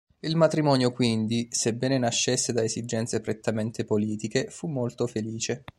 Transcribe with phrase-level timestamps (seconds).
[0.21, 5.63] Il matrimonio quindi, sebbene nascesse da esigenze prettamente politiche, fu molto felice.